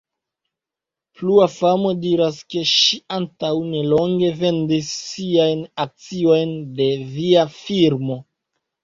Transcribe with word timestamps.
Plua 1.17 1.47
famo 1.55 1.91
diras, 2.05 2.39
ke 2.53 2.63
ŝi 2.69 2.97
antaŭ 3.17 3.51
nelonge 3.73 4.31
vendis 4.39 4.89
siajn 5.11 5.61
akciojn 5.85 6.57
de 6.81 6.89
via 7.19 7.45
firmo. 7.59 8.19